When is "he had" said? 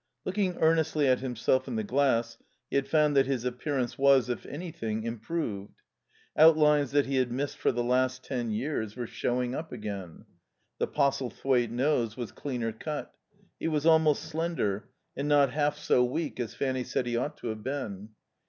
2.71-2.87, 7.05-7.31